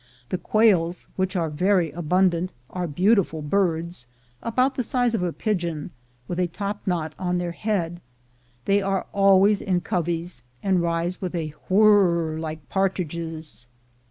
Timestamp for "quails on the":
0.39-1.25